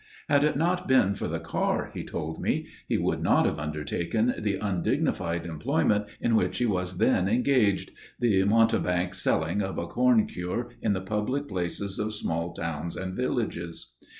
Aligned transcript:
Had 0.27 0.43
it 0.43 0.55
not 0.57 0.87
been 0.87 1.13
for 1.13 1.27
the 1.27 1.39
car, 1.39 1.91
he 1.93 2.03
told 2.03 2.41
me, 2.41 2.65
he 2.87 2.97
would 2.97 3.21
not 3.21 3.45
have 3.45 3.59
undertaken 3.59 4.33
the 4.39 4.55
undignified 4.55 5.45
employment 5.45 6.05
in 6.19 6.35
which 6.35 6.57
he 6.57 6.65
was 6.65 6.97
then 6.97 7.27
engaged 7.29 7.91
the 8.19 8.43
mountebank 8.45 9.13
selling 9.13 9.61
of 9.61 9.77
a 9.77 9.85
corn 9.85 10.25
cure 10.25 10.71
in 10.81 10.93
the 10.93 11.01
public 11.01 11.47
places 11.47 11.99
of 11.99 12.15
small 12.15 12.51
towns 12.51 12.95
and 12.95 13.13
villages. 13.13 13.91